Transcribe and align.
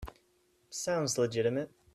Sounds 0.71 1.19
legitimate. 1.19 1.69